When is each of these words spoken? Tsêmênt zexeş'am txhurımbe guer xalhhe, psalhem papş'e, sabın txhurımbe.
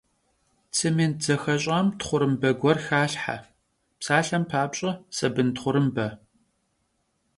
Tsêmênt 0.73 1.17
zexeş'am 1.25 1.87
txhurımbe 1.99 2.51
guer 2.61 2.77
xalhhe, 2.85 3.37
psalhem 3.99 4.43
papş'e, 4.51 4.91
sabın 5.15 5.49
txhurımbe. 5.55 6.07